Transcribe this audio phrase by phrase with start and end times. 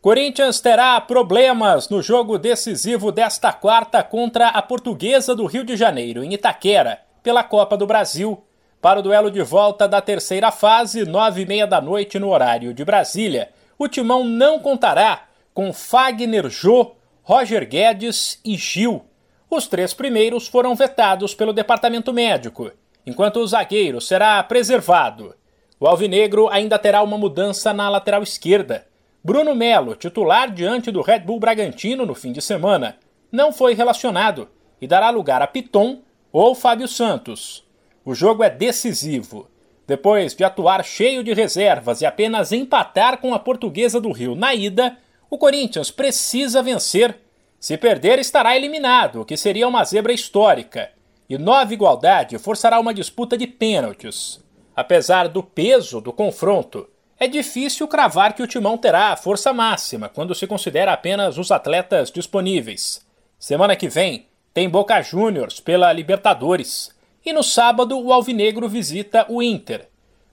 [0.00, 6.22] Corinthians terá problemas no jogo decisivo desta quarta contra a Portuguesa do Rio de Janeiro,
[6.22, 8.40] em Itaquera, pela Copa do Brasil,
[8.80, 12.72] para o duelo de volta da terceira fase, nove e meia da noite no horário
[12.72, 13.50] de Brasília.
[13.76, 16.92] O timão não contará com Fagner Jô,
[17.24, 19.04] Roger Guedes e Gil.
[19.50, 22.70] Os três primeiros foram vetados pelo departamento médico,
[23.04, 25.34] enquanto o zagueiro será preservado.
[25.80, 28.86] O Alvinegro ainda terá uma mudança na lateral esquerda.
[29.22, 32.96] Bruno Melo, titular diante do Red Bull Bragantino no fim de semana,
[33.30, 34.48] não foi relacionado
[34.80, 36.00] e dará lugar a Piton
[36.32, 37.64] ou Fábio Santos.
[38.04, 39.48] O jogo é decisivo.
[39.86, 44.54] Depois de atuar cheio de reservas e apenas empatar com a Portuguesa do Rio na
[44.54, 44.96] ida,
[45.28, 47.18] o Corinthians precisa vencer.
[47.58, 50.90] Se perder, estará eliminado, o que seria uma zebra histórica.
[51.28, 54.42] E Nova Igualdade forçará uma disputa de pênaltis.
[54.76, 56.88] Apesar do peso do confronto,
[57.20, 61.50] é difícil cravar que o timão terá a força máxima quando se considera apenas os
[61.50, 63.04] atletas disponíveis.
[63.38, 66.90] Semana que vem tem Boca Juniors pela Libertadores
[67.24, 69.88] e no sábado o Alvinegro visita o Inter.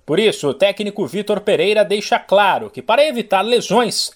[0.05, 4.11] Por isso, o técnico Vitor Pereira deixa claro que para evitar lesões,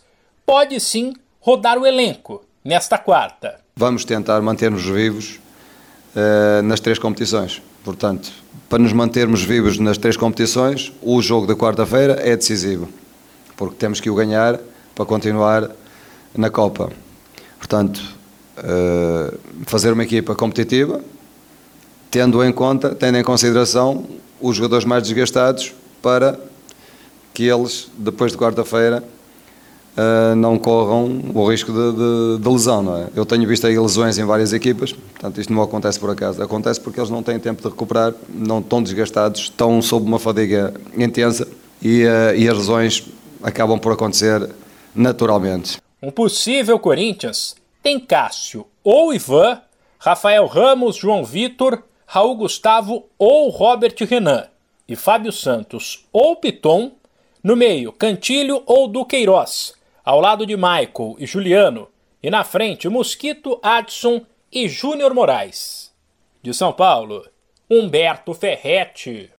[0.45, 3.59] pode sim rodar o elenco nesta quarta.
[3.75, 5.39] Vamos tentar manter-nos vivos
[6.15, 7.61] uh, nas três competições.
[7.83, 8.31] Portanto,
[8.67, 12.87] para nos mantermos vivos nas três competições, o jogo da quarta-feira é decisivo,
[13.57, 14.59] porque temos que o ganhar
[14.93, 15.71] para continuar
[16.35, 16.91] na Copa.
[17.57, 18.01] Portanto,
[18.57, 19.33] eh,
[19.65, 21.01] fazer uma equipa competitiva,
[22.11, 24.05] tendo em conta, tendo em consideração
[24.41, 26.37] os jogadores mais desgastados para
[27.33, 29.03] que eles, depois de quarta-feira,
[29.99, 32.81] uh, não corram o risco de, de, de, lesão.
[32.81, 33.07] Não é?
[33.15, 36.41] Eu tenho visto aí lesões em várias equipas, portanto isto não acontece por acaso.
[36.41, 40.73] Acontece porque eles não têm tempo de recuperar, não estão desgastados, estão sob uma fadiga
[40.97, 41.47] intensa
[41.81, 43.03] e, uh, e as lesões
[43.43, 44.49] acabam por acontecer
[44.95, 45.77] naturalmente.
[46.01, 49.61] Um possível Corinthians tem Cássio ou Ivan,
[49.97, 54.45] Rafael Ramos, João Vitor, Raul Gustavo ou Robert Renan,
[54.87, 56.91] e Fábio Santos ou Piton,
[57.43, 59.73] no meio Cantilho ou Duqueiroz,
[60.09, 61.87] ao lado de Michael e Juliano,
[62.23, 65.93] e na frente Mosquito, Adson e Júnior Moraes.
[66.41, 67.29] De São Paulo,
[67.69, 69.27] Humberto Ferretti.